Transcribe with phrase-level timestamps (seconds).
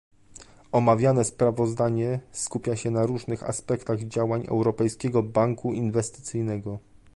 [0.71, 6.79] Omawiane sprawozdanie skupia się na różnych aspektach działań Europejskiego Banku Inwestycyjnego